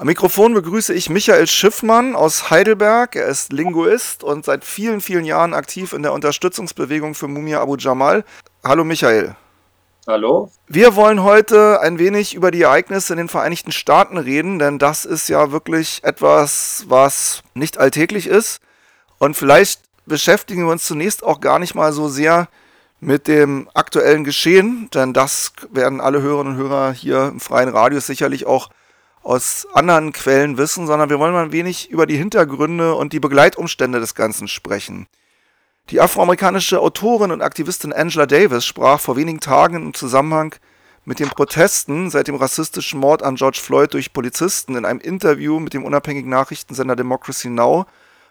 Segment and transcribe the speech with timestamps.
[0.00, 3.16] Am Mikrofon begrüße ich Michael Schiffmann aus Heidelberg.
[3.16, 7.76] Er ist Linguist und seit vielen, vielen Jahren aktiv in der Unterstützungsbewegung für Mumia Abu
[7.76, 8.24] Jamal.
[8.64, 9.36] Hallo Michael.
[10.06, 10.50] Hallo.
[10.68, 15.04] Wir wollen heute ein wenig über die Ereignisse in den Vereinigten Staaten reden, denn das
[15.04, 18.62] ist ja wirklich etwas, was nicht alltäglich ist.
[19.18, 22.48] Und vielleicht beschäftigen wir uns zunächst auch gar nicht mal so sehr
[23.00, 28.06] mit dem aktuellen Geschehen, denn das werden alle Hörerinnen und Hörer hier im freien Radius
[28.06, 28.70] sicherlich auch
[29.22, 33.20] aus anderen Quellen wissen, sondern wir wollen mal ein wenig über die Hintergründe und die
[33.20, 35.06] Begleitumstände des Ganzen sprechen.
[35.90, 40.54] Die afroamerikanische Autorin und Aktivistin Angela Davis sprach vor wenigen Tagen im Zusammenhang
[41.04, 45.58] mit den Protesten seit dem rassistischen Mord an George Floyd durch Polizisten in einem Interview
[45.58, 47.86] mit dem unabhängigen Nachrichtensender Democracy Now!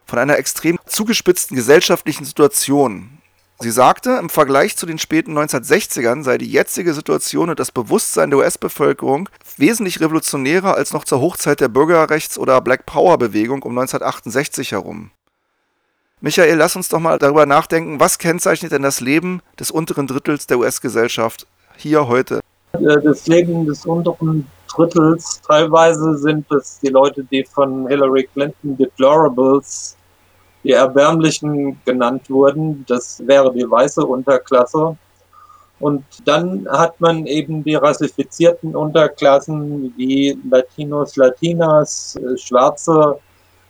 [0.06, 3.19] von einer extrem zugespitzten gesellschaftlichen Situation.
[3.62, 8.30] Sie sagte, im Vergleich zu den späten 1960ern sei die jetzige Situation und das Bewusstsein
[8.30, 9.27] der US-Bevölkerung
[9.58, 15.12] wesentlich revolutionärer als noch zur Hochzeit der Bürgerrechts- oder Black Power-Bewegung um 1968 herum.
[16.22, 20.47] Michael, lass uns doch mal darüber nachdenken, was kennzeichnet denn das Leben des unteren Drittels
[20.47, 22.39] der US-Gesellschaft hier heute?
[22.72, 28.78] Äh, das Leben des unteren Drittels, teilweise sind es die Leute, die von Hillary Clinton
[28.78, 29.97] Deplorables
[30.64, 32.86] die Erbärmlichen genannt wurden.
[32.88, 34.98] Das wäre die weiße Unterklasse.
[35.80, 43.18] Und dann hat man eben die rassifizierten Unterklassen wie Latinos, Latinas, äh, Schwarze,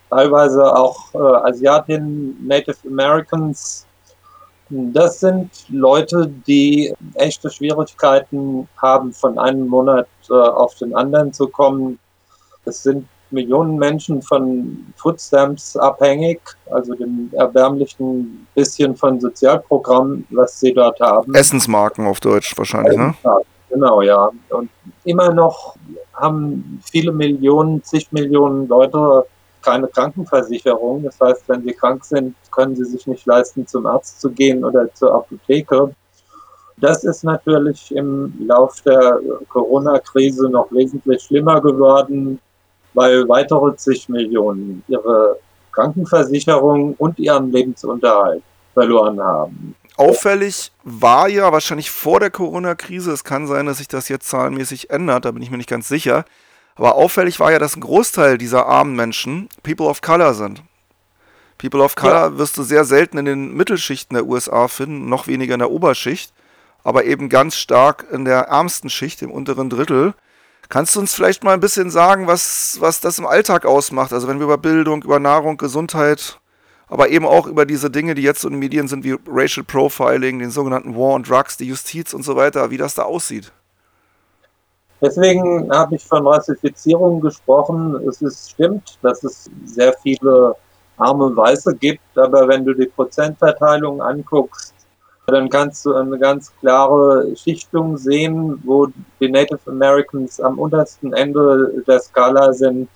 [0.09, 3.85] teilweise auch äh, Asiatinnen, Native Americans.
[4.69, 11.47] Das sind Leute, die echte Schwierigkeiten haben, von einem Monat äh, auf den anderen zu
[11.47, 11.99] kommen.
[12.65, 16.39] Es sind Millionen Menschen von Foodstamps abhängig,
[16.71, 21.33] also dem erbärmlichen bisschen von Sozialprogramm, was sie dort haben.
[21.33, 23.13] Essensmarken auf Deutsch wahrscheinlich, ne?
[23.69, 24.29] Genau, ja.
[24.49, 24.69] Und
[25.03, 25.75] immer noch
[26.13, 29.25] haben viele Millionen, zig Millionen Leute
[29.61, 31.03] keine Krankenversicherung.
[31.03, 34.63] Das heißt, wenn sie krank sind, können sie sich nicht leisten, zum Arzt zu gehen
[34.63, 35.93] oder zur Apotheke.
[36.77, 42.39] Das ist natürlich im Lauf der Corona-Krise noch wesentlich schlimmer geworden
[42.93, 45.37] weil weitere zig Millionen ihre
[45.71, 49.75] Krankenversicherung und ihren Lebensunterhalt verloren haben.
[49.97, 54.89] Auffällig war ja wahrscheinlich vor der Corona-Krise, es kann sein, dass sich das jetzt zahlenmäßig
[54.89, 56.23] ändert, da bin ich mir nicht ganz sicher,
[56.75, 60.63] aber auffällig war ja, dass ein Großteil dieser armen Menschen People of Color sind.
[61.57, 62.37] People of Color ja.
[62.37, 66.33] wirst du sehr selten in den Mittelschichten der USA finden, noch weniger in der Oberschicht,
[66.83, 70.13] aber eben ganz stark in der ärmsten Schicht, im unteren Drittel.
[70.69, 74.13] Kannst du uns vielleicht mal ein bisschen sagen, was, was das im Alltag ausmacht?
[74.13, 76.39] Also wenn wir über Bildung, über Nahrung, Gesundheit,
[76.87, 80.37] aber eben auch über diese Dinge, die jetzt in den Medien sind, wie Racial Profiling,
[80.37, 83.51] den sogenannten War on Drugs, die Justiz und so weiter, wie das da aussieht.
[85.01, 87.95] Deswegen habe ich von Rassifizierung gesprochen.
[88.07, 90.55] Es ist, stimmt, dass es sehr viele
[90.97, 94.75] arme Weiße gibt, aber wenn du die Prozentverteilung anguckst,
[95.29, 98.87] dann kannst du eine ganz klare Schichtung sehen, wo
[99.19, 102.89] die Native Americans am untersten Ende der Skala sind.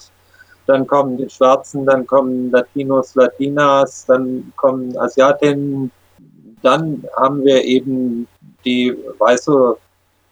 [0.65, 5.91] Dann kommen die Schwarzen, dann kommen Latinos, Latinas, dann kommen Asiatinnen.
[6.61, 8.27] Dann haben wir eben
[8.63, 9.75] die weiße,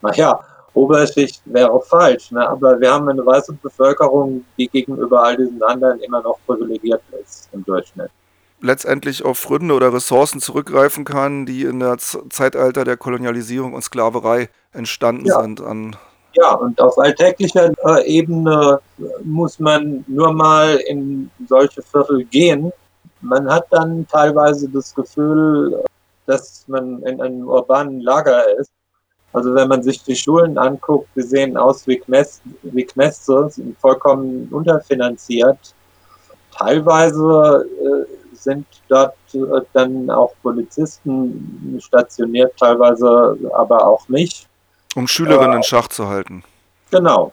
[0.01, 0.39] naja,
[0.73, 2.47] Oberschicht wäre falsch, ne?
[2.47, 7.49] aber wir haben eine weiße Bevölkerung, die gegenüber all diesen anderen immer noch privilegiert ist
[7.51, 8.11] im Durchschnitt
[8.61, 13.81] letztendlich auf Gründe oder Ressourcen zurückgreifen kann, die in der Z Zeitalter der Kolonialisierung und
[13.81, 15.41] Sklaverei entstanden ja.
[15.41, 15.61] sind.
[15.61, 15.95] An
[16.33, 18.79] ja, und auf alltäglicher äh, Ebene
[19.23, 22.71] muss man nur mal in solche Viertel gehen.
[23.19, 25.83] Man hat dann teilweise das Gefühl,
[26.25, 28.71] dass man in einem urbanen Lager ist.
[29.33, 33.77] Also wenn man sich die Schulen anguckt, die sehen aus wie, Knäste, wie Knäste, sind
[33.79, 35.75] vollkommen unterfinanziert.
[36.57, 39.39] Teilweise äh, sind dort äh,
[39.73, 44.47] dann auch Polizisten stationiert, teilweise aber auch nicht.
[44.95, 46.43] Um Schülerinnen äh, in Schach zu halten.
[46.89, 47.31] Genau.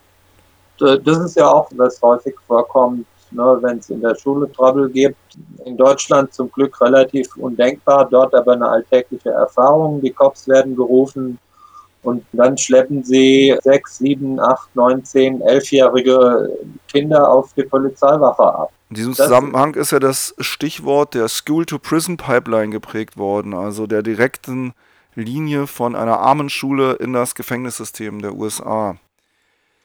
[0.78, 5.16] Das ist ja auch, was häufig vorkommt, ne, wenn es in der Schule Trouble gibt.
[5.64, 10.00] In Deutschland zum Glück relativ undenkbar, dort aber eine alltägliche Erfahrung.
[10.00, 11.36] Die Cops werden gerufen
[12.08, 16.50] und dann schleppen sie sechs, sieben, acht, neun, zehn, elfjährige
[16.90, 18.72] Kinder auf die Polizeiwache ab.
[18.88, 24.72] In diesem Zusammenhang ist ja das Stichwort der School-to-Prison-Pipeline geprägt worden, also der direkten
[25.14, 28.96] Linie von einer armen Schule in das Gefängnissystem der USA.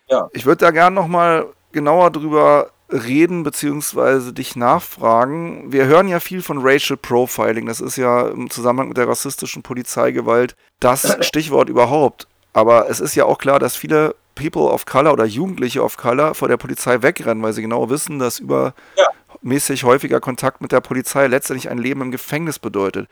[0.07, 0.29] Ja.
[0.31, 4.31] Ich würde da gerne nochmal genauer drüber reden bzw.
[4.31, 5.71] dich nachfragen.
[5.71, 7.65] Wir hören ja viel von Racial Profiling.
[7.65, 12.27] Das ist ja im Zusammenhang mit der rassistischen Polizeigewalt das Stichwort überhaupt.
[12.53, 16.35] Aber es ist ja auch klar, dass viele People of Color oder Jugendliche of Color
[16.35, 21.27] vor der Polizei wegrennen, weil sie genau wissen, dass übermäßig häufiger Kontakt mit der Polizei
[21.27, 23.07] letztendlich ein Leben im Gefängnis bedeutet.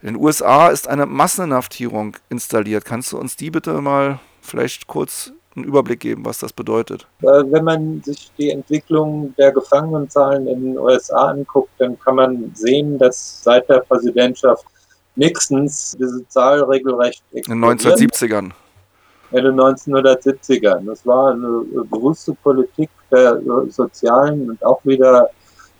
[0.00, 2.84] In den USA ist eine Masseninhaftierung installiert.
[2.84, 7.06] Kannst du uns die bitte mal vielleicht kurz einen Überblick geben, was das bedeutet?
[7.22, 12.52] Äh, wenn man sich die Entwicklung der Gefangenenzahlen in den USA anguckt, dann kann man
[12.54, 14.64] sehen, dass seit der Präsidentschaft
[15.16, 18.50] Nixons diese Zahl regelrecht In den 1970ern.
[19.30, 20.86] In den 1970ern.
[20.86, 25.28] Das war eine bewusste Politik der sozialen und auch wieder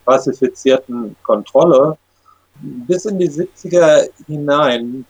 [0.04, 1.96] klassifizierten Kontrolle
[2.60, 5.04] bis in die 70er hinein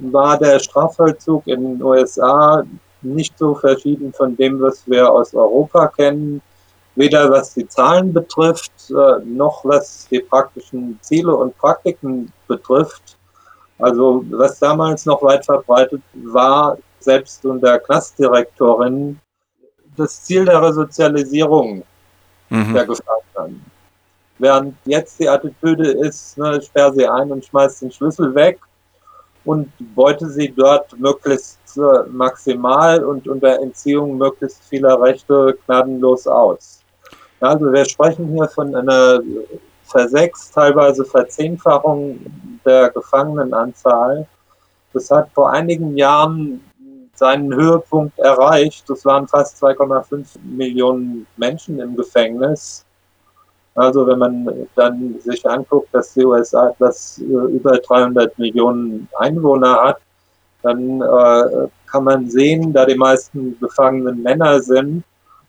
[0.00, 2.62] war der Strafvollzug in den USA
[3.02, 6.42] nicht so verschieden von dem, was wir aus Europa kennen,
[6.96, 13.16] weder was die Zahlen betrifft, äh, noch was die praktischen Ziele und Praktiken betrifft.
[13.78, 19.18] Also was damals noch weit verbreitet war, selbst unter Knastdirektorin,
[19.96, 21.82] das Ziel der Resozialisierung
[22.50, 22.74] mhm.
[22.74, 23.64] der Gefangenen.
[24.38, 28.58] Während jetzt die Attitüde ist, ne, sperr sie ein und schmeiß den Schlüssel weg
[29.44, 36.82] und beute sie dort möglichst äh, maximal und unter Entziehung möglichst vieler Rechte gnadenlos aus.
[37.40, 39.20] Also wir sprechen hier von einer
[39.84, 42.20] Versechs-, teilweise Verzehnfachung
[42.64, 44.26] der Gefangenenanzahl.
[44.92, 46.60] Das hat vor einigen Jahren
[47.14, 48.88] seinen Höhepunkt erreicht.
[48.88, 52.84] Das waren fast 2,5 Millionen Menschen im Gefängnis.
[53.74, 59.80] Also wenn man dann sich anguckt, dass die USA etwas äh, über 300 Millionen Einwohner
[59.82, 59.98] hat,
[60.62, 65.04] dann äh, kann man sehen, da die meisten Gefangenen Männer sind,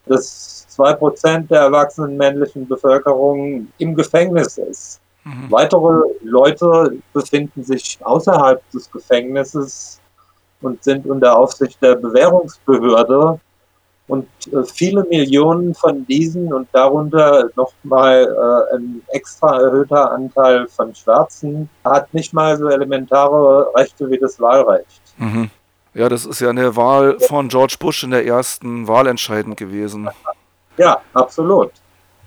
[0.06, 5.01] dass zwei Prozent der erwachsenen männlichen Bevölkerung im Gefängnis ist.
[5.23, 5.51] Mhm.
[5.51, 10.00] Weitere Leute befinden sich außerhalb des Gefängnisses
[10.62, 13.39] und sind unter Aufsicht der Bewährungsbehörde
[14.11, 20.93] und äh, viele Millionen von diesen und darunter nochmal äh, ein extra erhöhter Anteil von
[20.93, 25.01] Schwarzen hat nicht mal so elementare Rechte wie das Wahlrecht.
[25.17, 25.49] Mhm.
[25.93, 30.09] Ja, das ist ja eine Wahl von George Bush in der ersten Wahl entscheidend gewesen.
[30.75, 31.71] Ja, absolut.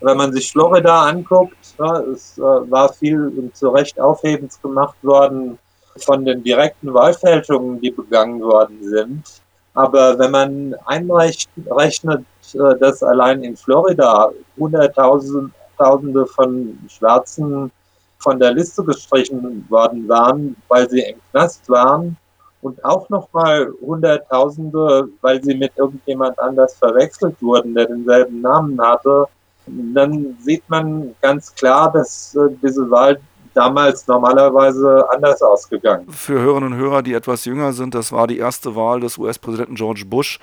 [0.01, 5.59] Wenn man sich Florida anguckt, ja, es äh, war viel zu Recht aufhebens gemacht worden
[5.99, 9.44] von den direkten Wahlfälschungen, die begangen worden sind.
[9.75, 12.25] Aber wenn man einrechnet,
[12.55, 17.71] äh, dass allein in Florida Hunderttausende von Schwarzen
[18.19, 22.17] von der Liste gestrichen worden waren, weil sie im Knast waren
[22.63, 29.27] und auch nochmal Hunderttausende, weil sie mit irgendjemand anders verwechselt wurden, der denselben Namen hatte,
[29.67, 33.19] dann sieht man ganz klar, dass äh, diese Wahl
[33.55, 36.09] damals normalerweise anders ausgegangen.
[36.11, 39.77] Für Hörerinnen und Hörer, die etwas jünger sind, das war die erste Wahl des US-Präsidenten
[39.77, 40.39] George Bush,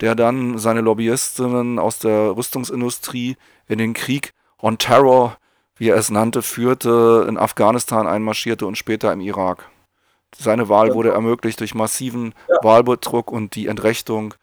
[0.00, 3.36] der dann seine Lobbyistinnen aus der Rüstungsindustrie
[3.68, 5.36] in den Krieg on Terror,
[5.76, 9.68] wie er es nannte, führte, in Afghanistan einmarschierte und später im Irak.
[10.36, 12.56] Seine Wahl wurde ermöglicht durch massiven ja.
[12.62, 14.34] Wahlbetrug und die Entrechtung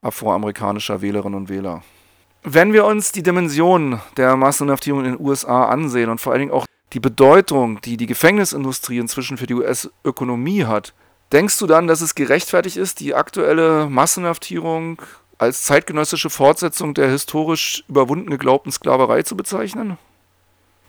[0.00, 1.82] afroamerikanischer Wählerinnen und Wähler.
[2.42, 6.52] Wenn wir uns die Dimension der Masseninhaftierung in den USA ansehen und vor allen Dingen
[6.52, 10.94] auch die Bedeutung, die die Gefängnisindustrie inzwischen für die US-Ökonomie hat,
[11.32, 15.02] denkst du dann, dass es gerechtfertigt ist, die aktuelle Massenhaftierung
[15.36, 19.98] als zeitgenössische Fortsetzung der historisch überwunden geglaubten Sklaverei zu bezeichnen?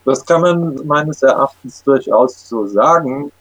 [0.04, 3.32] Das kann man meines Erachtens durchaus so sagen.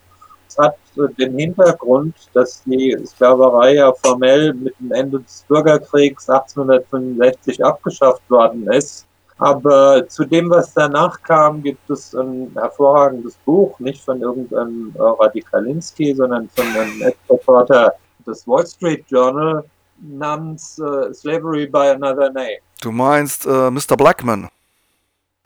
[0.48, 0.76] Es hat
[1.20, 8.68] den Hintergrund, dass die Sklaverei ja formell mit dem Ende des Bürgerkriegs 1865 abgeschafft worden
[8.72, 9.05] ist
[9.38, 15.02] aber zu dem, was danach kam, gibt es ein hervorragendes Buch, nicht von irgendeinem äh,
[15.02, 17.94] Radikalinski, sondern von einem Ex-Reporter
[18.26, 19.64] des Wall Street Journal
[20.00, 22.60] namens äh, Slavery by Another Name.
[22.82, 23.98] Du meinst äh, Mr.
[23.98, 24.48] Blackman?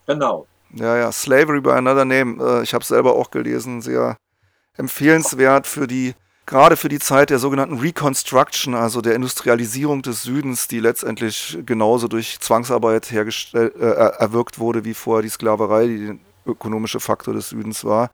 [0.05, 0.45] Genau.
[0.73, 2.43] Ja, ja, Slavery by Another Name.
[2.43, 4.17] Äh, ich habe es selber auch gelesen, sehr
[4.77, 6.13] empfehlenswert für die
[6.49, 12.07] gerade für die Zeit der sogenannten Reconstruction, also der Industrialisierung des Südens, die letztendlich genauso
[12.07, 16.15] durch Zwangsarbeit hergestellt, äh, erwirkt wurde wie vorher die Sklaverei, die der
[16.47, 18.09] ökonomische Faktor des Südens war.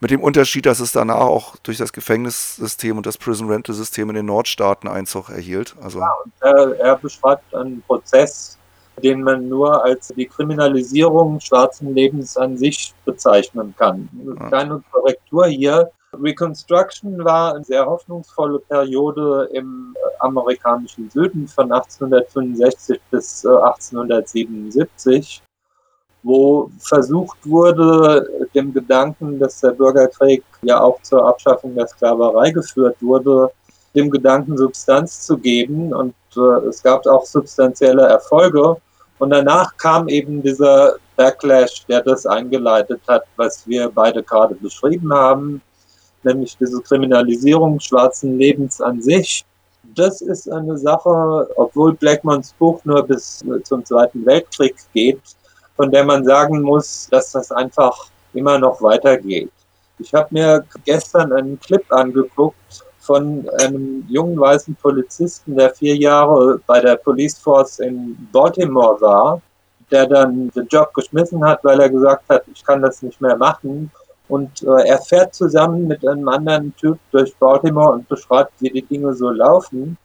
[0.00, 4.08] Mit dem Unterschied, dass es danach auch durch das Gefängnissystem und das Prison Rental System
[4.08, 5.76] in den Nordstaaten Einzug erhielt.
[5.80, 8.58] Also ja, er, er beschreibt einen Prozess,
[9.00, 14.08] den man nur als die Kriminalisierung schwarzen Lebens an sich bezeichnen kann.
[14.50, 15.90] Keine Korrektur hier.
[16.12, 25.48] Reconstruction war eine sehr hoffnungsvolle Periode im äh, amerikanischen Süden von 1865 bis 1877, äh,
[26.22, 32.96] wo versucht wurde, dem Gedanken, dass der Bürgerkrieg ja auch zur Abschaffung der Sklaverei geführt
[33.00, 33.50] wurde,
[33.94, 35.94] dem Gedanken Substanz zu geben.
[35.94, 38.76] Und äh, es gab auch substanzielle Erfolge.
[39.18, 45.12] Und danach kam eben dieser Backlash, der das eingeleitet hat, was wir beide gerade beschrieben
[45.12, 45.62] haben,
[46.24, 49.44] nämlich diese Kriminalisierung schwarzen Lebens an sich.
[49.94, 55.20] Das ist eine Sache, obwohl Blackmons Buch nur bis zum Zweiten Weltkrieg geht,
[55.76, 57.96] von der man sagen muss, dass das einfach
[58.34, 59.50] immer noch weitergeht.
[59.98, 66.60] Ich habe mir gestern einen Clip angeguckt von einem jungen weißen Polizisten, der vier Jahre
[66.66, 69.42] bei der Police Force in Baltimore war,
[69.90, 73.36] der dann den Job geschmissen hat, weil er gesagt hat, ich kann das nicht mehr
[73.36, 73.90] machen.
[74.30, 78.82] Und äh, er fährt zusammen mit einem anderen Typ durch Baltimore und beschreibt, wie die
[78.82, 79.98] Dinge so laufen.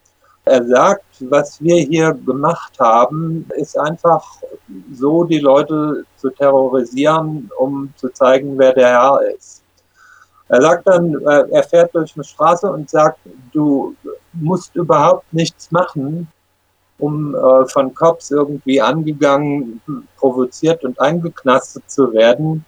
[0.46, 4.24] Er sagt, was wir hier gemacht haben, ist einfach
[4.92, 9.64] so, die Leute zu terrorisieren, um zu zeigen, wer der Herr ist.
[10.50, 13.20] Er sagt dann, äh, er fährt durch eine Straße und sagt,
[13.54, 13.96] du
[14.34, 16.28] musst überhaupt nichts machen,
[16.98, 19.82] um äh, von Cops irgendwie angegangen,
[20.18, 22.66] provoziert und eingeknastet zu werden.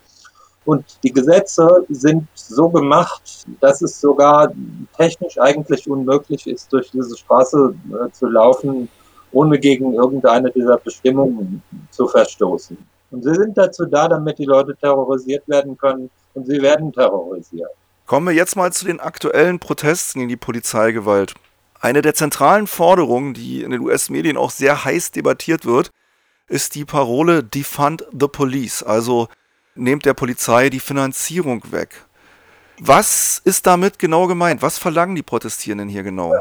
[0.68, 4.52] Und die Gesetze sind so gemacht, dass es sogar
[4.98, 8.90] technisch eigentlich unmöglich ist, durch diese Straße äh, zu laufen,
[9.32, 12.78] ohne gegen irgendeine dieser Bestimmungen zu verstoßen.
[13.12, 17.72] Und sie sind dazu da, damit die Leute terrorisiert werden können und sie werden terrorisiert.
[18.06, 21.34] Kommen wir jetzt mal zu den aktuellen Protesten gegen die Polizeigewalt.
[21.80, 25.92] Eine der zentralen Forderungen, die in den US-Medien auch sehr heiß debattiert wird,
[26.50, 29.30] ist die Parole Defund the Police, also
[29.78, 32.06] nehmt der Polizei die Finanzierung weg.
[32.80, 34.62] Was ist damit genau gemeint?
[34.62, 36.34] Was verlangen die Protestierenden hier genau?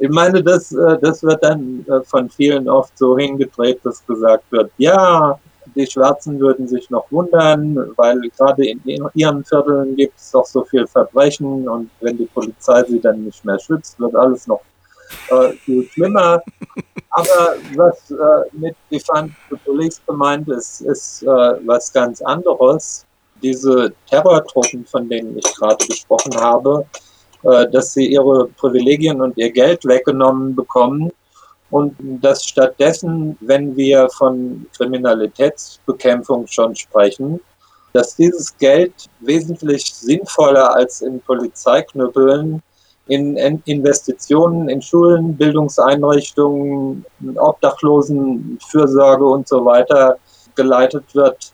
[0.00, 4.44] Ich meine, das, äh, das wird dann äh, von vielen oft so hingedreht, dass gesagt
[4.50, 5.38] wird, ja,
[5.74, 8.80] die Schwarzen würden sich noch wundern, weil gerade in
[9.14, 13.44] ihren Vierteln gibt es doch so viel Verbrechen und wenn die Polizei sie dann nicht
[13.44, 14.60] mehr schützt, wird alles noch
[15.30, 16.42] äh, viel schlimmer.
[17.10, 18.14] Aber was äh,
[18.52, 23.06] mit Defund the Police gemeint ist, ist äh, was ganz anderes.
[23.42, 26.86] Diese Terrortruppen, von denen ich gerade gesprochen habe,
[27.42, 31.10] äh, dass sie ihre Privilegien und ihr Geld weggenommen bekommen
[31.70, 37.40] und dass stattdessen, wenn wir von Kriminalitätsbekämpfung schon sprechen,
[37.92, 42.62] dass dieses Geld wesentlich sinnvoller als in Polizeiknüppeln
[43.08, 43.36] in
[43.66, 47.04] Investitionen in Schulen, Bildungseinrichtungen,
[47.36, 50.18] Obdachlosen, Fürsorge und so weiter
[50.56, 51.52] geleitet wird.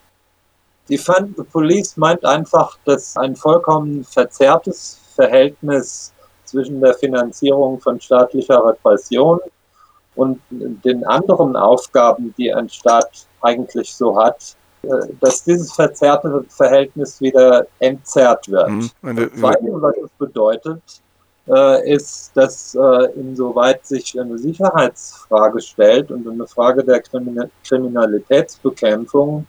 [0.89, 6.13] Die Fund the Police meint einfach, dass ein vollkommen verzerrtes Verhältnis
[6.45, 9.39] zwischen der Finanzierung von staatlicher Repression
[10.15, 14.89] und den anderen Aufgaben, die ein Staat eigentlich so hat, äh,
[15.21, 18.69] dass dieses verzerrte Verhältnis wieder entzerrt wird.
[18.69, 18.91] Mhm.
[19.03, 20.83] Das Zweite, was es bedeutet,
[21.49, 27.03] äh, ist, dass äh, insoweit sich eine Sicherheitsfrage stellt und eine Frage der
[27.65, 29.47] Kriminalitätsbekämpfung,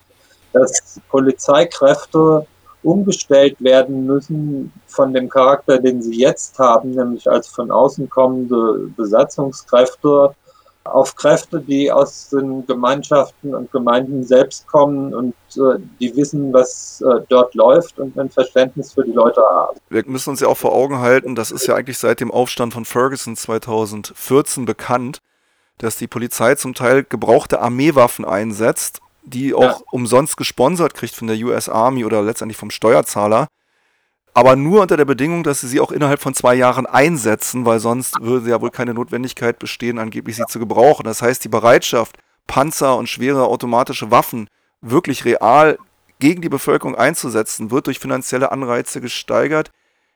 [0.52, 2.46] dass Polizeikräfte
[2.84, 8.90] umgestellt werden müssen von dem Charakter, den sie jetzt haben, nämlich als von außen kommende
[8.96, 10.36] Besatzungskräfte,
[10.84, 17.02] auf Kräfte, die aus den Gemeinschaften und Gemeinden selbst kommen und äh, die wissen, was
[17.02, 19.78] äh, dort läuft und ein Verständnis für die Leute haben.
[19.90, 22.74] Wir müssen uns ja auch vor Augen halten, das ist ja eigentlich seit dem Aufstand
[22.74, 25.20] von Ferguson 2014 bekannt,
[25.78, 29.80] dass die Polizei zum Teil gebrauchte Armeewaffen einsetzt, die auch ja.
[29.92, 33.48] umsonst gesponsert kriegt von der US Army oder letztendlich vom Steuerzahler
[34.34, 37.80] aber nur unter der Bedingung, dass sie sie auch innerhalb von zwei Jahren einsetzen, weil
[37.80, 41.04] sonst würde ja wohl keine Notwendigkeit bestehen, angeblich sie zu gebrauchen.
[41.04, 44.48] Das heißt, die Bereitschaft, Panzer und schwere automatische Waffen
[44.82, 45.78] wirklich real
[46.20, 49.72] gegen die Bevölkerung einzusetzen, wird durch finanzielle Anreize gesteigert.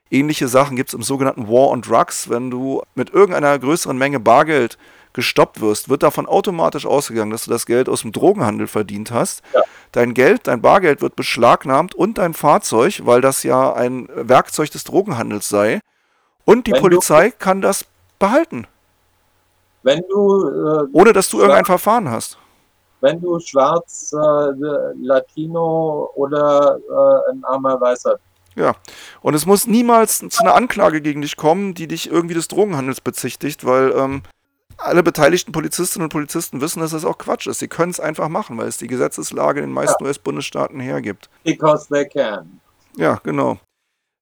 [0.10, 2.30] Ähnliche Sachen gibt es im sogenannten War on Drugs.
[2.30, 4.78] Wenn du mit irgendeiner größeren Menge Bargeld
[5.18, 9.42] gestoppt wirst, wird davon automatisch ausgegangen, dass du das Geld aus dem Drogenhandel verdient hast.
[9.52, 9.64] Ja.
[9.92, 14.84] Dein Geld, dein Bargeld wird beschlagnahmt und dein Fahrzeug, weil das ja ein Werkzeug des
[14.84, 15.80] Drogenhandels sei.
[16.46, 17.86] Und die Wenn Polizei kann das
[18.20, 18.68] behalten.
[19.82, 20.48] Wenn du.
[20.48, 22.38] Äh, Ohne dass du irgendein Verfahren hast.
[23.02, 24.18] Wenn du schwarz, äh,
[25.02, 28.20] Latino oder äh, ein armer Weißer
[28.58, 28.74] ja,
[29.22, 33.02] und es muss niemals zu einer Anklage gegen dich kommen, die dich irgendwie des Drogenhandels
[33.02, 34.24] bezichtigt, weil ähm,
[34.78, 37.60] alle beteiligten Polizistinnen und Polizisten wissen, dass das auch Quatsch ist.
[37.60, 40.08] Sie können es einfach machen, weil es die Gesetzeslage in den meisten ja.
[40.08, 41.30] US-Bundesstaaten hergibt.
[41.44, 42.60] Because they can.
[42.96, 43.60] Ja, genau.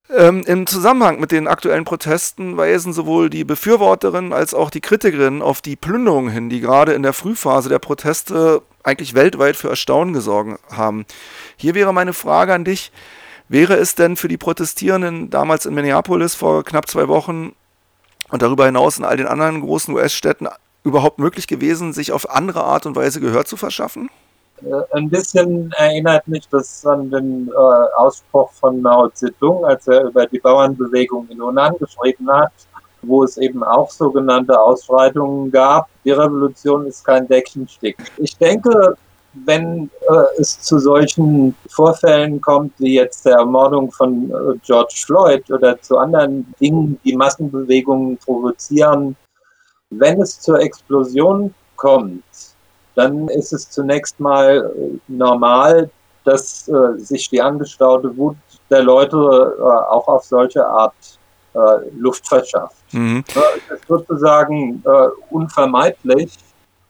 [0.09, 5.41] Ähm, Im Zusammenhang mit den aktuellen Protesten weisen sowohl die Befürworterinnen als auch die Kritikerinnen
[5.41, 10.13] auf die Plünderungen hin, die gerade in der Frühphase der Proteste eigentlich weltweit für Erstaunen
[10.13, 11.05] gesorgt haben.
[11.57, 12.91] Hier wäre meine Frage an dich.
[13.47, 17.53] Wäre es denn für die Protestierenden damals in Minneapolis vor knapp zwei Wochen
[18.29, 20.47] und darüber hinaus in all den anderen großen US-Städten
[20.83, 24.09] überhaupt möglich gewesen, sich auf andere Art und Weise Gehör zu verschaffen?
[24.61, 30.05] Äh, ein bisschen erinnert mich das an den äh, Ausspruch von Mao Zedong, als er
[30.05, 32.53] über die Bauernbewegung in Hunan geschrieben hat,
[33.01, 35.89] wo es eben auch sogenannte Ausschreitungen gab.
[36.03, 37.97] Die Revolution ist kein Deckenstick.
[38.17, 38.95] Ich denke,
[39.43, 45.49] wenn äh, es zu solchen Vorfällen kommt, wie jetzt der Ermordung von äh, George Floyd
[45.51, 49.15] oder zu anderen Dingen, die Massenbewegungen provozieren,
[49.89, 52.23] wenn es zur Explosion kommt,
[52.95, 55.89] dann ist es zunächst mal äh, normal,
[56.23, 58.37] dass äh, sich die angestaute Wut
[58.69, 59.17] der Leute
[59.57, 60.95] äh, auch auf solche Art
[61.53, 61.59] äh,
[61.97, 62.81] Luft verschafft.
[62.91, 63.23] Mhm.
[63.33, 64.83] Das ist sozusagen
[65.29, 66.31] unvermeidlich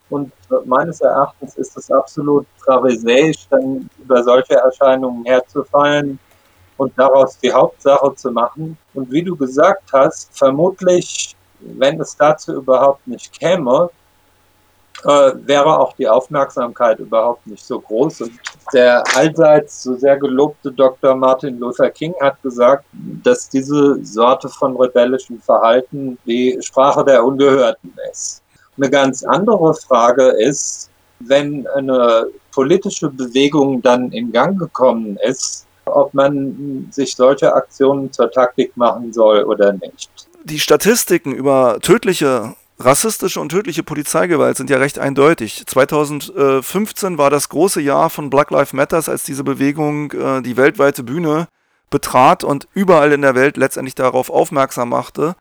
[0.10, 0.32] und
[0.66, 6.20] meines Erachtens ist es absolut pharisäisch, dann über solche Erscheinungen herzufallen
[6.78, 8.78] und daraus die Hauptsache zu machen.
[8.94, 13.90] Und wie du gesagt hast, vermutlich, wenn es dazu überhaupt nicht käme,
[15.04, 18.22] äh, wäre auch die Aufmerksamkeit überhaupt nicht so groß.
[18.22, 18.32] Und
[18.74, 21.16] der allseits so sehr gelobte Dr.
[21.16, 22.86] Martin Luther King hat gesagt,
[23.24, 28.42] dass diese Sorte von rebellischem Verhalten die Sprache der Ungehörten ist.
[28.78, 30.90] Eine ganz andere Frage ist,
[31.20, 38.32] wenn eine politische Bewegung dann in Gang gekommen ist, ob man sich solche Aktionen zur
[38.32, 40.10] Taktik machen soll oder nicht.
[40.44, 45.66] Die Statistiken über tödliche Rassistische und tödliche Polizeigewalt sind ja recht eindeutig.
[45.66, 51.04] 2015 war das große Jahr von Black Lives Matters, als diese Bewegung äh, die weltweite
[51.04, 51.48] Bühne
[51.90, 55.36] betrat und überall in der Welt letztendlich darauf aufmerksam machte,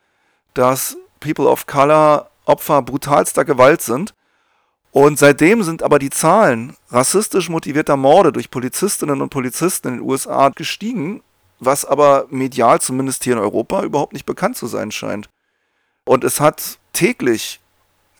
[0.52, 4.14] dass People of Color Opfer brutalster Gewalt sind.
[4.90, 10.08] Und seitdem sind aber die Zahlen rassistisch motivierter Morde durch Polizistinnen und Polizisten in den
[10.08, 11.22] USA gestiegen,
[11.58, 15.28] was aber medial zumindest hier in Europa überhaupt nicht bekannt zu sein scheint.
[16.04, 17.60] Und es hat täglich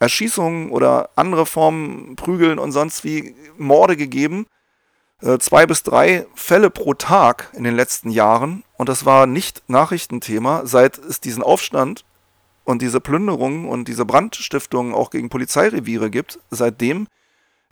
[0.01, 4.47] Erschießungen oder andere Formen, Prügeln und sonst wie Morde gegeben.
[5.23, 8.65] Äh, zwei bis drei Fälle pro Tag in den letzten Jahren.
[8.77, 12.05] Und das war nicht Nachrichtenthema, seit es diesen Aufstand
[12.65, 16.39] und diese Plünderungen und diese Brandstiftungen auch gegen Polizeireviere gibt.
[16.51, 17.07] Seitdem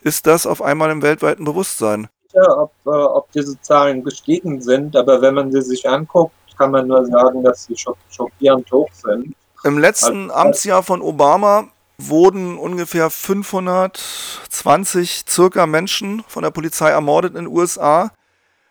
[0.02, 2.08] ist das auf einmal im weltweiten Bewusstsein.
[2.32, 6.70] Ja, ob, äh, ob diese Zahlen gestiegen sind, aber wenn man sie sich anguckt, kann
[6.70, 9.34] man nur sagen, dass sie schockierend hoch sind.
[9.64, 17.36] Im letzten also, Amtsjahr von Obama wurden ungefähr 520 circa Menschen von der Polizei ermordet
[17.36, 18.10] in den USA.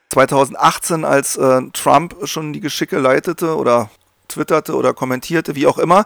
[0.10, 3.90] 2018, als äh, Trump schon die Geschicke leitete oder
[4.32, 6.06] twitterte oder kommentierte, wie auch immer,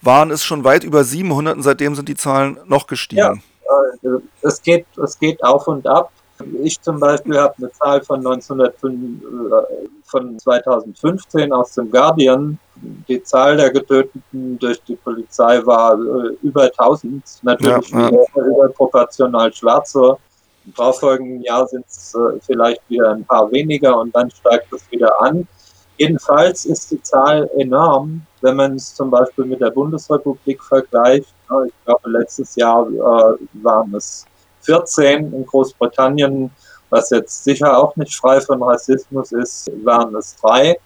[0.00, 3.20] waren es schon weit über 700 und seitdem sind die Zahlen noch gestiegen.
[3.20, 3.32] Ja,
[4.02, 6.10] äh, es, geht, es geht auf und ab.
[6.62, 12.58] Ich zum Beispiel habe eine Zahl von, 1905, äh, von 2015 aus dem Guardian.
[13.08, 17.24] Die Zahl der Getöteten durch die Polizei war äh, über 1000.
[17.42, 18.24] Natürlich ja, ja.
[18.34, 20.18] überproportional schwarze.
[20.66, 24.90] Im darauffolgenden Jahr sind es äh, vielleicht wieder ein paar weniger und dann steigt es
[24.90, 25.48] wieder an.
[25.98, 31.32] Jedenfalls ist die Zahl enorm, wenn man es zum Beispiel mit der Bundesrepublik vergleicht.
[31.66, 34.26] Ich glaube, letztes Jahr äh, waren es
[34.62, 36.50] 14 in Großbritannien,
[36.90, 40.78] was jetzt sicher auch nicht frei von Rassismus ist, waren es drei.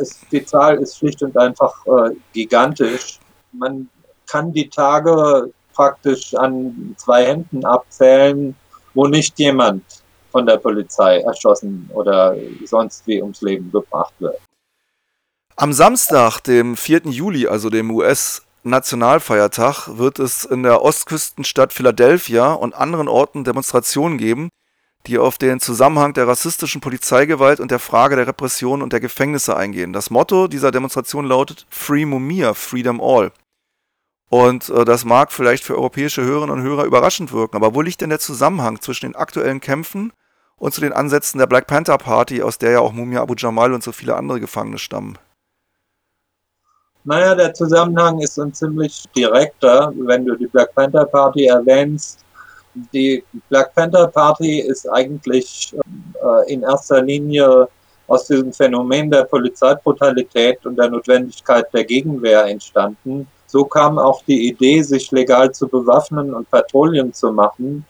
[0.00, 3.20] Es, die Zahl ist schlicht und einfach äh, gigantisch.
[3.52, 3.88] Man
[4.26, 8.56] kann die Tage praktisch an zwei Händen abzählen,
[8.94, 9.82] wo nicht jemand
[10.30, 14.38] von der Polizei erschossen oder sonst wie ums Leben gebracht wird.
[15.56, 17.02] Am Samstag, dem 4.
[17.06, 24.18] Juli, also dem US- Nationalfeiertag wird es in der Ostküstenstadt Philadelphia und anderen Orten Demonstrationen
[24.18, 24.50] geben,
[25.06, 29.56] die auf den Zusammenhang der rassistischen Polizeigewalt und der Frage der Repression und der Gefängnisse
[29.56, 29.94] eingehen.
[29.94, 33.32] Das Motto dieser Demonstration lautet Free Mumia, Freedom All.
[34.30, 38.00] Und äh, das mag vielleicht für europäische Hörerinnen und Hörer überraschend wirken, aber wo liegt
[38.00, 40.12] denn der Zusammenhang zwischen den aktuellen Kämpfen
[40.56, 43.72] und zu den Ansätzen der Black Panther Party, aus der ja auch Mumia Abu Jamal
[43.72, 45.18] und so viele andere Gefangene stammen?
[47.02, 52.20] Naja, der Zusammenhang ist ein ziemlich direkter, wenn du die Black Panther Party erwähnst.
[52.92, 55.74] Die Black Panther Party ist eigentlich
[56.22, 57.66] äh, in erster Linie
[58.06, 63.26] aus diesem Phänomen der Polizeibrutalität und der Notwendigkeit der Gegenwehr entstanden.
[63.50, 67.84] So kam auch die Idee, sich legal zu bewaffnen und Patrouillen zu machen,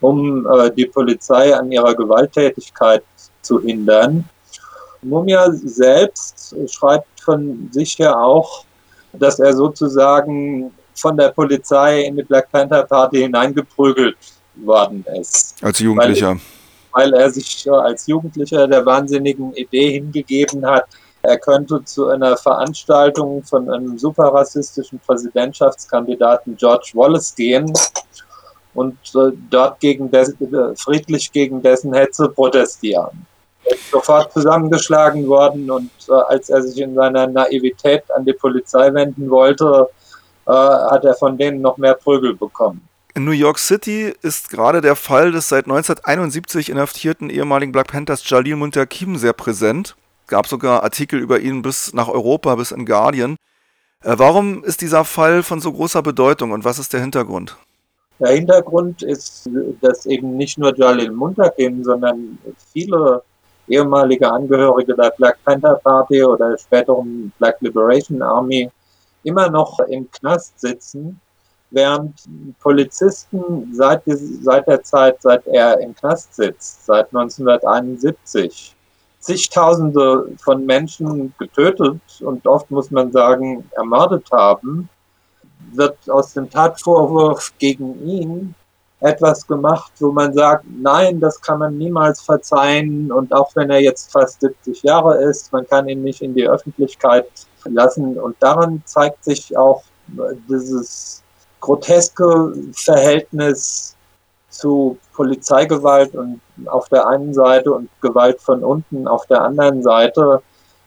[0.00, 3.04] um äh, die Polizei an ihrer Gewalttätigkeit
[3.42, 4.24] zu hindern.
[5.02, 8.64] Mumia selbst schreibt von sich her auch,
[9.12, 14.16] dass er sozusagen von der Polizei in die Black Panther Party hineingeprügelt
[14.56, 15.56] worden ist.
[15.62, 16.38] Als Jugendlicher.
[16.92, 20.86] Weil, weil er sich als Jugendlicher der wahnsinnigen Idee hingegeben hat,
[21.22, 27.72] er könnte zu einer Veranstaltung von einem superrassistischen Präsidentschaftskandidaten George Wallace gehen
[28.74, 33.26] und äh, dort gegen des, äh, friedlich gegen dessen Hetze protestieren.
[33.64, 38.32] Er ist sofort zusammengeschlagen worden und äh, als er sich in seiner Naivität an die
[38.32, 39.88] Polizei wenden wollte,
[40.46, 42.88] äh, hat er von denen noch mehr Prügel bekommen.
[43.14, 48.28] In New York City ist gerade der Fall des seit 1971 inhaftierten ehemaligen Black Panthers
[48.28, 49.94] Jalil Muntakim sehr präsent
[50.32, 53.36] gab sogar Artikel über ihn bis nach Europa, bis in Guardian.
[54.02, 57.58] Äh, warum ist dieser Fall von so großer Bedeutung und was ist der Hintergrund?
[58.18, 59.50] Der Hintergrund ist,
[59.82, 62.38] dass eben nicht nur Jalil Muntakim, sondern
[62.72, 63.22] viele
[63.68, 68.70] ehemalige Angehörige der Black Panther Party oder späteren Black Liberation Army
[69.24, 71.20] immer noch im Knast sitzen,
[71.70, 72.14] während
[72.60, 78.74] Polizisten seit, seit der Zeit, seit er im Knast sitzt, seit 1971,
[79.22, 84.88] zigtausende von Menschen getötet und oft muss man sagen ermordet haben,
[85.72, 88.54] wird aus dem Tatvorwurf gegen ihn
[89.00, 93.80] etwas gemacht, wo man sagt, nein, das kann man niemals verzeihen und auch wenn er
[93.80, 97.26] jetzt fast 70 Jahre ist, man kann ihn nicht in die Öffentlichkeit
[97.64, 98.18] lassen.
[98.18, 99.82] Und daran zeigt sich auch
[100.48, 101.22] dieses
[101.60, 103.91] groteske Verhältnis
[104.52, 110.42] zu Polizeigewalt und auf der einen Seite und Gewalt von unten auf der anderen Seite,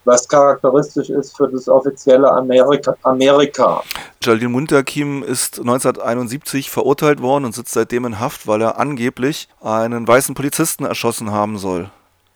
[0.05, 2.95] was charakteristisch ist für das offizielle Amerika.
[3.03, 3.83] Amerika.
[4.21, 10.07] Jalil Muntakim ist 1971 verurteilt worden und sitzt seitdem in Haft, weil er angeblich einen
[10.07, 11.89] weißen Polizisten erschossen haben soll.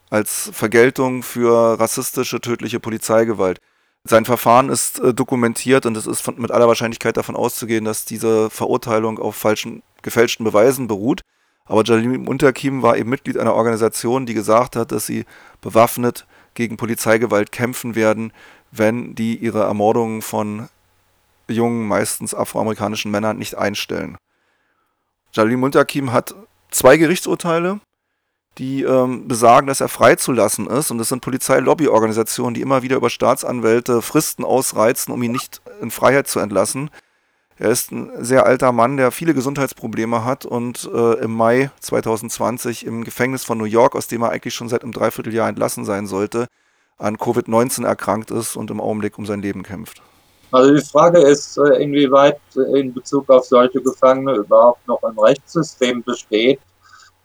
[0.10, 3.60] Als Vergeltung für rassistische, tödliche Polizeigewalt.
[4.04, 8.06] Sein Verfahren ist äh, dokumentiert und es ist von, mit aller Wahrscheinlichkeit davon auszugehen, dass
[8.06, 11.22] diese Verurteilung auf falschen gefälschten Beweisen beruht.
[11.66, 15.26] Aber Jalim Unterkim war eben Mitglied einer Organisation, die gesagt hat, dass sie
[15.62, 18.34] bewaffnet gegen Polizeigewalt kämpfen werden,
[18.72, 20.70] wenn die ihre Ermordungen von
[21.48, 24.18] jungen, meistens afroamerikanischen Männern nicht einstellen.
[25.32, 26.36] Jalim Muntakim hat
[26.72, 27.80] zwei Gerichtsurteile,
[28.58, 30.92] die ähm, besagen, dass er freizulassen ist.
[30.92, 35.92] Und das sind Polizeilobbyorganisationen, die immer wieder über Staatsanwälte Fristen ausreizen, um ihn nicht in
[35.92, 36.90] Freiheit zu entlassen.
[37.62, 42.86] Er ist ein sehr alter Mann, der viele Gesundheitsprobleme hat und äh, im Mai 2020
[42.86, 46.08] im Gefängnis von New York, aus dem er eigentlich schon seit einem Dreivierteljahr entlassen sein
[46.08, 46.48] sollte,
[46.98, 50.02] an Covid-19 erkrankt ist und im Augenblick um sein Leben kämpft.
[50.52, 52.40] Also die Frage ist, äh, inwieweit
[52.74, 56.62] in Bezug auf solche Gefangene überhaupt noch ein Rechtssystem besteht.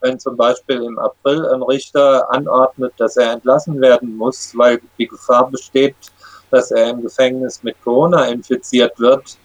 [0.01, 5.07] Wenn zum Beispiel im April ein Richter anordnet, dass er entlassen werden muss, weil die
[5.07, 5.95] Gefahr besteht,
[6.51, 9.39] dass er im Gefängnis mit Corona infiziert wird,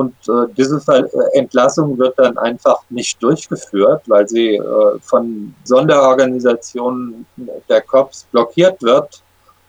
[0.00, 7.26] und äh, diese äh, Entlassung wird dann einfach nicht durchgeführt, weil sie äh, von Sonderorganisationen
[7.68, 9.22] der COPS blockiert wird.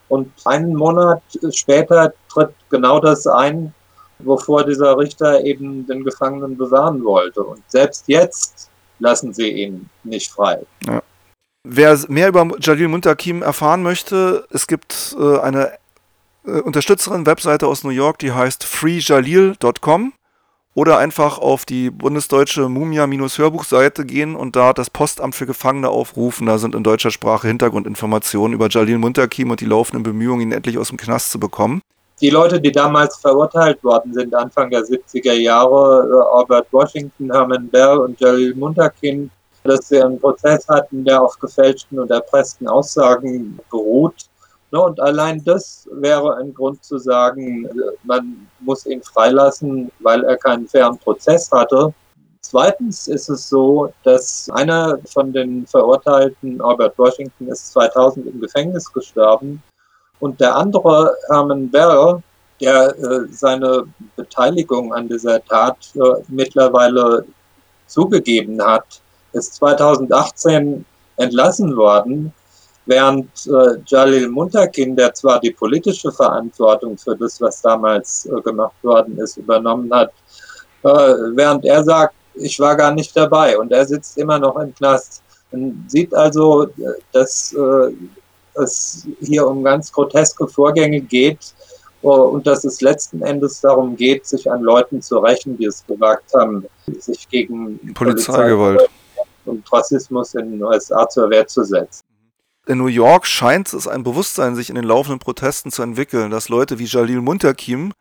[0.08, 3.74] Und einen Monat später tritt genau das ein,
[4.20, 7.42] wovor dieser Richter eben den Gefangenen bewahren wollte.
[7.42, 10.62] Und selbst jetzt lassen sie ihn nicht frei.
[10.86, 11.02] Ja.
[11.68, 15.72] Wer mehr über Jalil Muntakim erfahren möchte, es gibt äh, eine
[16.46, 20.14] äh, Unterstützerin-Webseite aus New York, die heißt freejalil.com
[20.74, 26.46] oder einfach auf die bundesdeutsche Mumia-Hörbuchseite gehen und da das Postamt für Gefangene aufrufen.
[26.46, 30.78] Da sind in deutscher Sprache Hintergrundinformationen über Jalil Muntakim und die laufenden Bemühungen, ihn endlich
[30.78, 31.82] aus dem Knast zu bekommen.
[32.20, 37.68] Die Leute, die damals verurteilt worden sind, Anfang der 70er Jahre, äh, Albert Washington, Herman
[37.68, 39.28] Bell und Jalil Muntakim,
[39.64, 44.14] dass sie einen Prozess hatten, der auf gefälschten und erpressten Aussagen beruht,
[44.80, 47.68] und allein das wäre ein Grund zu sagen,
[48.04, 51.92] man muss ihn freilassen, weil er keinen fairen Prozess hatte.
[52.40, 58.90] Zweitens ist es so, dass einer von den Verurteilten, Albert Washington, ist 2000 im Gefängnis
[58.92, 59.62] gestorben
[60.20, 62.22] und der andere, Herman Bell,
[62.60, 63.84] der äh, seine
[64.16, 67.24] Beteiligung an dieser Tat äh, mittlerweile
[67.88, 70.84] zugegeben hat, ist 2018
[71.16, 72.32] entlassen worden
[72.86, 78.74] Während äh, Jalil Muntakin, der zwar die politische Verantwortung für das, was damals äh, gemacht
[78.82, 80.12] worden ist, übernommen hat,
[80.82, 84.74] äh, während er sagt, ich war gar nicht dabei und er sitzt immer noch im
[84.74, 85.22] Knast.
[85.52, 86.66] Man sieht also,
[87.12, 87.92] dass äh,
[88.54, 91.54] es hier um ganz groteske Vorgänge geht
[92.02, 95.84] uh, und dass es letzten Endes darum geht, sich an Leuten zu rächen, die es
[95.86, 96.66] gewagt haben,
[96.98, 98.92] sich gegen Polizeigewalt Polizei
[99.44, 102.02] und Rassismus in den USA zur Wehr zu setzen.
[102.64, 106.48] In New York scheint es ein Bewusstsein sich in den laufenden Protesten zu entwickeln, dass
[106.48, 107.92] Leute wie Jalil Muntakim,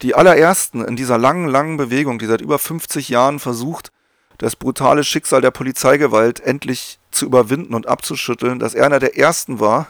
[0.00, 3.92] die allerersten in dieser langen, langen Bewegung, die seit über 50 Jahren versucht,
[4.38, 9.60] das brutale Schicksal der Polizeigewalt endlich zu überwinden und abzuschütteln, dass er einer der ersten
[9.60, 9.86] war,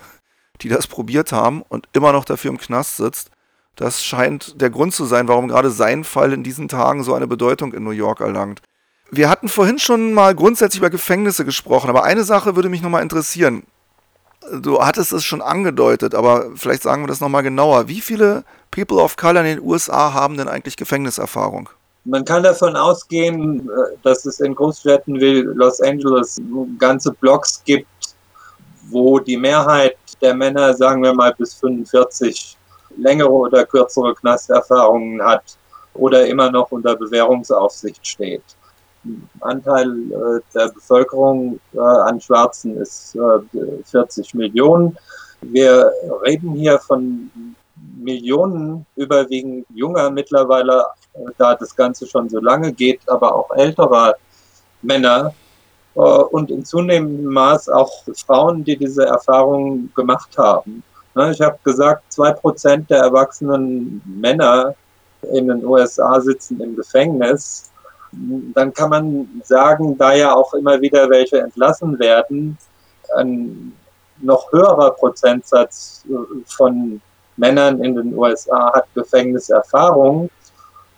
[0.61, 3.31] die das probiert haben und immer noch dafür im Knast sitzt.
[3.77, 7.29] Das scheint der Grund zu sein, warum gerade sein Fall in diesen Tagen so eine
[7.29, 8.61] Bedeutung in New York erlangt.
[9.13, 13.03] Wir hatten vorhin schon mal grundsätzlich über Gefängnisse gesprochen, aber eine Sache würde mich nochmal
[13.03, 13.63] interessieren.
[14.63, 17.89] Du hattest es schon angedeutet, aber vielleicht sagen wir das nochmal genauer.
[17.89, 21.69] Wie viele People of Color in den USA haben denn eigentlich Gefängniserfahrung?
[22.05, 26.41] Man kann davon ausgehen, äh, dass es in Großstädten wie Los Angeles
[26.79, 27.87] ganze Blocks gibt,
[28.89, 32.57] wo die Mehrheit der Männer, sagen wir mal bis 45,
[32.97, 35.59] längere oder kürzere Knasterfahrungen hat
[35.95, 38.43] oder immer noch unter Bewährungsaufsicht steht.
[39.41, 44.97] Anteil äh, der Bevölkerung äh, an Schwarzen ist äh, 40 Millionen.
[45.41, 45.91] Wir
[46.25, 47.31] reden hier von
[47.97, 50.85] Millionen überwiegend junger mittlerweile,
[51.15, 54.15] äh, da das Ganze schon so lange geht, aber auch älterer
[54.83, 55.33] Männer
[55.95, 60.83] äh, und in zunehmendem Maß auch Frauen, die diese Erfahrungen gemacht haben.
[61.15, 64.75] Ne, ich habe gesagt, zwei Prozent der erwachsenen Männer
[65.33, 67.70] in den USA sitzen im Gefängnis
[68.13, 72.59] dann kann man sagen, da ja auch immer wieder welche entlassen werden,
[73.17, 73.73] ein
[74.23, 76.15] noch höherer Prozentsatz äh,
[76.47, 77.01] von
[77.37, 80.31] Männern in den USA hat Gefängniserfahrung.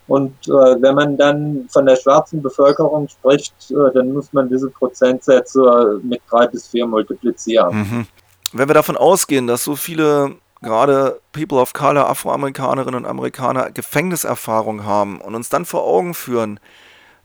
[0.07, 4.69] Und äh, wenn man dann von der schwarzen Bevölkerung spricht, äh, dann muss man diese
[4.69, 7.77] Prozentsätze mit drei bis vier multiplizieren.
[7.77, 8.07] Mhm.
[8.51, 14.83] Wenn wir davon ausgehen, dass so viele gerade People of Color, Afroamerikanerinnen und Amerikaner Gefängniserfahrung
[14.83, 16.59] haben und uns dann vor Augen führen,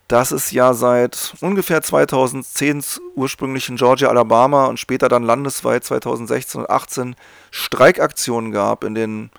[0.08, 2.82] dass es ja seit ungefähr 2010
[3.14, 7.16] ursprünglich in Georgia, Alabama und später dann landesweit 2016 und 2018
[7.50, 9.30] Streikaktionen gab, in denen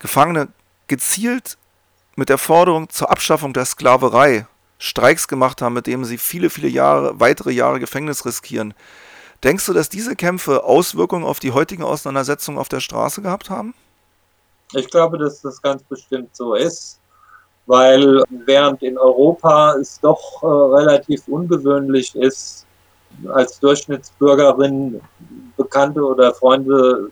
[0.00, 0.48] Gefangene
[0.88, 1.56] gezielt
[2.16, 4.46] mit der Forderung zur Abschaffung der Sklaverei
[4.78, 8.74] Streiks gemacht haben, mit denen sie viele, viele Jahre, weitere Jahre Gefängnis riskieren.
[9.44, 13.74] Denkst du, dass diese Kämpfe Auswirkungen auf die heutigen Auseinandersetzungen auf der Straße gehabt haben?
[14.72, 17.00] Ich glaube, dass das ganz bestimmt so ist
[17.70, 22.66] weil während in Europa es doch äh, relativ ungewöhnlich ist,
[23.32, 25.00] als Durchschnittsbürgerin
[25.56, 27.10] Bekannte oder Freunde,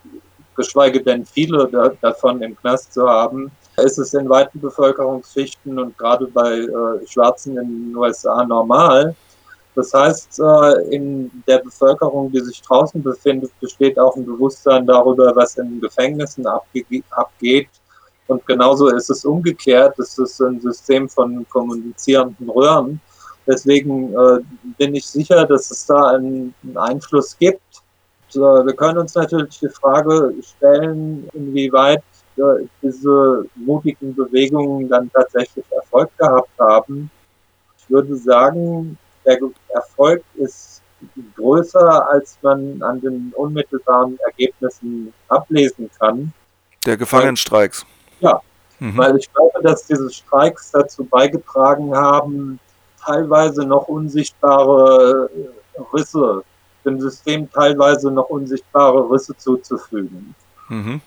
[0.57, 5.97] geschweige denn viele da, davon im Knast zu haben, ist es in weiten Bevölkerungsschichten und
[5.97, 9.14] gerade bei äh, Schwarzen in den USA normal.
[9.77, 15.37] Das heißt, äh, in der Bevölkerung, die sich draußen befindet, besteht auch ein Bewusstsein darüber,
[15.37, 17.68] was in Gefängnissen abge abgeht
[18.29, 19.99] und genauso ist es umgekehrt.
[19.99, 23.01] Es ist ein System von kommunizierenden Röhren.
[23.47, 24.41] Deswegen äh,
[24.77, 27.62] bin ich sicher, dass es da einen, einen Einfluss gibt.
[28.35, 32.03] Und, äh, wir können uns natürlich die Frage stellen, inwieweit
[32.37, 37.11] äh, diese mutigen Bewegungen dann tatsächlich Erfolg gehabt haben.
[37.79, 39.38] Ich würde sagen, der
[39.71, 40.83] Erfolg ist
[41.37, 46.35] größer, als man an den unmittelbaren Ergebnissen ablesen kann.
[46.85, 47.87] Der Gefangenenstreiks.
[48.21, 48.41] Ja,
[48.79, 48.97] mhm.
[48.97, 52.59] weil ich glaube, dass diese Streiks dazu beigetragen haben,
[53.05, 56.43] teilweise noch unsichtbare äh, Risse,
[56.85, 60.35] dem System teilweise noch unsichtbare Risse zuzufügen.
[60.69, 61.01] Mhm.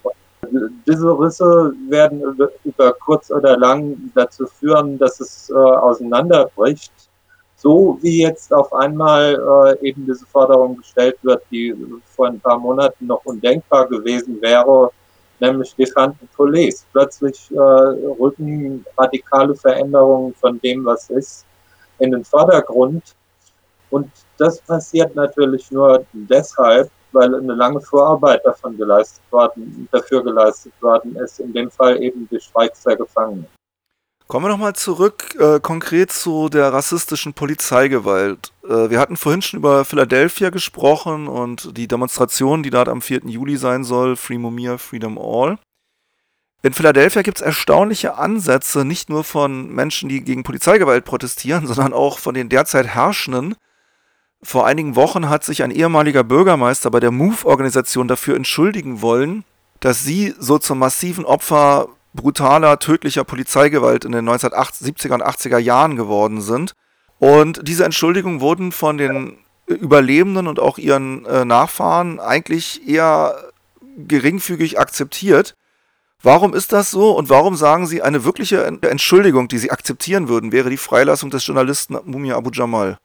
[0.87, 6.91] Diese Risse werden über, über, kurz oder lang dazu führen, dass es äh, auseinanderbricht.
[7.55, 11.75] So wie jetzt auf einmal äh, eben diese Forderung gestellt wird, die
[12.15, 14.89] vor ein paar Monaten noch undenkbar gewesen wäre,
[15.41, 16.85] nämlich Defund Police.
[16.91, 21.45] Plötzlich äh, rücken radikale Veränderungen von dem, was ist,
[21.99, 23.03] in den Vordergrund.
[23.89, 30.73] Und das passiert natürlich nur deshalb, weil eine lange Vorarbeit davon geleistet worden, dafür geleistet
[30.81, 33.47] worden ist, in dem Fall eben die Streiks der Gefangenen.
[34.31, 38.53] Kommen wir nochmal zurück äh, konkret zu der rassistischen Polizeigewalt.
[38.63, 43.23] Äh, wir hatten vorhin schon über Philadelphia gesprochen und die Demonstration, die dort am 4.
[43.25, 45.59] Juli sein soll, Free Mumia, Freedom All.
[46.63, 51.91] In Philadelphia gibt es erstaunliche Ansätze, nicht nur von Menschen, die gegen Polizeigewalt protestieren, sondern
[51.91, 53.55] auch von den derzeit Herrschenden.
[54.41, 59.43] Vor einigen Wochen hat sich ein ehemaliger Bürgermeister bei der MOVE-Organisation dafür entschuldigen wollen,
[59.81, 65.95] dass sie so zum massiven Opfer brutaler, tödlicher Polizeigewalt in den 1970er und 80er Jahren
[65.95, 66.73] geworden sind.
[67.19, 73.35] Und diese Entschuldigungen wurden von den Überlebenden und auch ihren äh, Nachfahren eigentlich eher
[73.97, 75.55] geringfügig akzeptiert.
[76.23, 80.51] Warum ist das so und warum sagen Sie, eine wirkliche Entschuldigung, die Sie akzeptieren würden,
[80.51, 82.97] wäre die Freilassung des Journalisten Mumia Abu Jamal?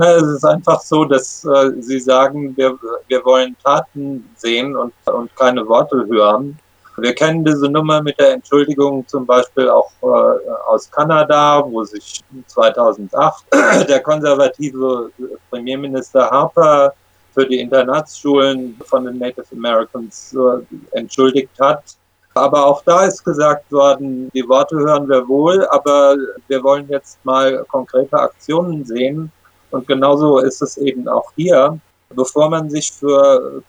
[0.00, 5.34] Es ist einfach so, dass äh, Sie sagen, wir, wir wollen Taten sehen und, und
[5.36, 6.58] keine Worte hören.
[7.00, 12.20] Wir kennen diese Nummer mit der Entschuldigung zum Beispiel auch äh, aus Kanada, wo sich
[12.46, 13.44] 2008
[13.88, 15.10] der konservative
[15.48, 16.92] Premierminister Harper
[17.34, 21.82] für die Internatsschulen von den Native Americans äh, entschuldigt hat.
[22.34, 26.16] Aber auch da ist gesagt worden, die Worte hören wir wohl, aber
[26.48, 29.30] wir wollen jetzt mal konkrete Aktionen sehen.
[29.70, 31.78] Und genauso ist es eben auch hier.
[32.10, 33.62] Bevor man sich für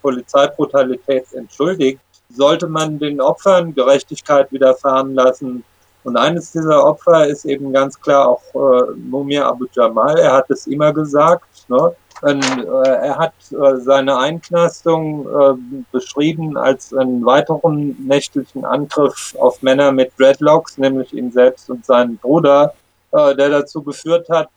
[0.00, 2.00] Polizeibrutalität entschuldigt,
[2.32, 5.64] sollte man den Opfern Gerechtigkeit widerfahren lassen.
[6.02, 10.18] Und eines dieser Opfer ist eben ganz klar auch äh, Mumia Abu Jamal.
[10.18, 11.44] Er hat es immer gesagt.
[11.68, 11.94] Ne?
[12.22, 15.54] Und, äh, er hat äh, seine Einknastung äh,
[15.92, 22.16] beschrieben als einen weiteren nächtlichen Angriff auf Männer mit Dreadlocks, nämlich ihn selbst und seinen
[22.18, 22.74] Bruder,
[23.12, 24.50] äh, der dazu geführt hat,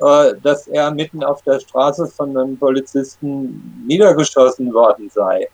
[0.00, 5.48] äh, dass er mitten auf der Straße von einem Polizisten niedergeschossen worden sei.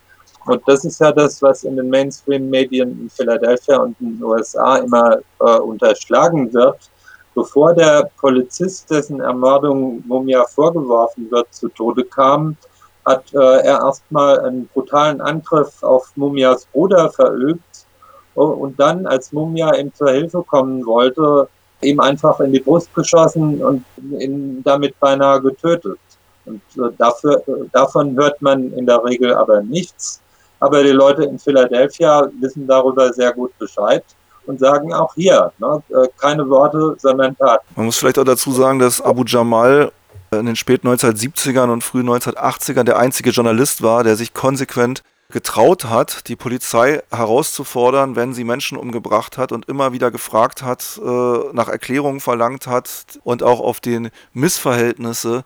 [0.46, 4.76] Und das ist ja das, was in den Mainstream-Medien in Philadelphia und in den USA
[4.76, 6.90] immer äh, unterschlagen wird.
[7.34, 12.56] Bevor der Polizist, dessen Ermordung Mumia vorgeworfen wird, zu Tode kam,
[13.04, 17.86] hat äh, er erstmal einen brutalen Angriff auf Mumias Bruder verübt
[18.34, 21.48] und dann, als Mumia ihm zur Hilfe kommen wollte,
[21.80, 23.84] ihm einfach in die Brust geschossen und
[24.18, 25.98] ihn damit beinahe getötet.
[26.44, 30.20] Und äh, dafür, äh, davon hört man in der Regel aber nichts.
[30.60, 34.04] Aber die Leute in Philadelphia wissen darüber sehr gut Bescheid
[34.46, 37.66] und sagen auch hier, ne, äh, keine Worte, sondern Taten.
[37.74, 39.92] Man muss vielleicht auch dazu sagen, dass Abu Jamal
[40.30, 45.86] in den späten 1970ern und frühen 1980ern der einzige Journalist war, der sich konsequent getraut
[45.86, 51.08] hat, die Polizei herauszufordern, wenn sie Menschen umgebracht hat und immer wieder gefragt hat, äh,
[51.52, 55.44] nach Erklärungen verlangt hat und auch auf den Missverhältnisse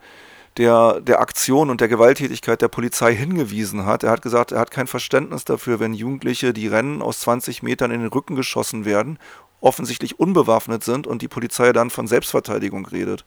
[0.57, 4.03] der, der Aktion und der Gewalttätigkeit der Polizei hingewiesen hat.
[4.03, 7.91] Er hat gesagt, er hat kein Verständnis dafür, wenn Jugendliche, die rennen, aus 20 Metern
[7.91, 9.19] in den Rücken geschossen werden,
[9.61, 13.25] offensichtlich unbewaffnet sind und die Polizei dann von Selbstverteidigung redet.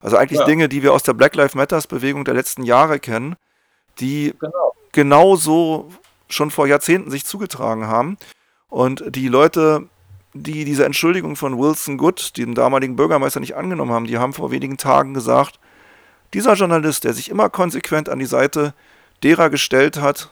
[0.00, 0.46] Also eigentlich ja.
[0.46, 3.36] Dinge, die wir aus der Black Lives Matters Bewegung der letzten Jahre kennen,
[4.00, 4.72] die genau.
[4.92, 5.90] genauso
[6.28, 8.16] schon vor Jahrzehnten sich zugetragen haben.
[8.68, 9.88] Und die Leute,
[10.32, 14.50] die diese Entschuldigung von Wilson Good, dem damaligen Bürgermeister, nicht angenommen haben, die haben vor
[14.50, 15.60] wenigen Tagen gesagt,
[16.34, 18.74] dieser Journalist, der sich immer konsequent an die Seite
[19.22, 20.30] derer gestellt hat,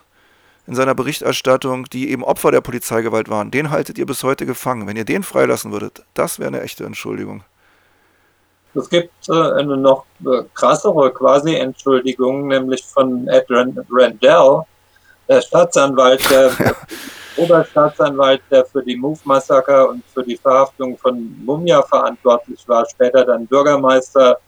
[0.67, 4.87] in seiner Berichterstattung, die eben Opfer der Polizeigewalt waren, den haltet ihr bis heute gefangen.
[4.87, 7.43] Wenn ihr den freilassen würdet, das wäre eine echte Entschuldigung.
[8.75, 14.63] Es gibt äh, eine noch äh, krassere Quasi-Entschuldigung, nämlich von Ed Randell,
[15.29, 16.77] der Staatsanwalt, der, der
[17.37, 23.47] Oberstaatsanwalt, der für die Move-Massaker und für die Verhaftung von Mumia verantwortlich war, später dann
[23.47, 24.39] Bürgermeister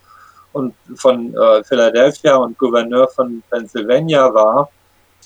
[0.53, 4.71] und von äh, Philadelphia und Gouverneur von Pennsylvania war.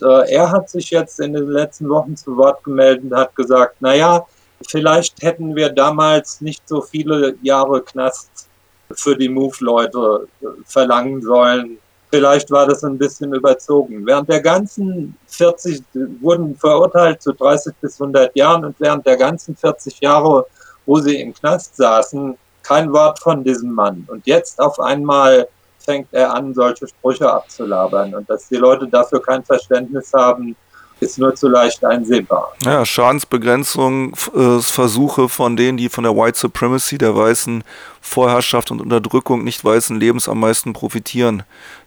[0.01, 3.81] Äh, er hat sich jetzt in den letzten Wochen zu Wort gemeldet und hat gesagt,
[3.81, 4.27] naja,
[4.67, 8.49] vielleicht hätten wir damals nicht so viele Jahre Knast
[8.93, 11.79] für die Move-Leute äh, verlangen sollen.
[12.11, 14.07] Vielleicht war das ein bisschen überzogen.
[14.07, 15.83] Während der ganzen 40,
[16.21, 20.47] wurden verurteilt zu 30 bis 100 Jahren und während der ganzen 40 Jahre,
[20.87, 24.05] wo sie im Knast saßen, kein Wort von diesem Mann.
[24.09, 25.49] Und jetzt auf einmal
[25.79, 28.15] fängt er an, solche Sprüche abzulabern.
[28.15, 30.57] Und dass die Leute dafür kein Verständnis haben,
[30.99, 32.53] ist nur zu leicht einsehbar.
[32.65, 37.63] Ja, Schadensbegrenzung, äh, Versuche von denen, die von der White Supremacy, der weißen
[38.01, 41.43] Vorherrschaft und Unterdrückung nicht weißen Lebens am meisten profitieren,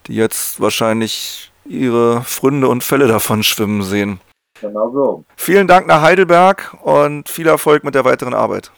[0.08, 4.20] die jetzt wahrscheinlich ihre Fründe und Fälle davon schwimmen sehen.
[4.62, 5.24] Genau so.
[5.36, 8.72] Vielen Dank nach Heidelberg und viel Erfolg mit der weiteren Arbeit.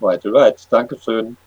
[0.00, 0.66] Right, right.
[0.70, 1.38] Dankeschön.